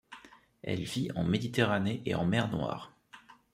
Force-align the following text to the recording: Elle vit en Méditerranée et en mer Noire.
Elle 0.63 0.81
vit 0.81 1.11
en 1.15 1.23
Méditerranée 1.23 2.01
et 2.07 2.15
en 2.15 2.25
mer 2.25 2.47
Noire. 2.49 2.91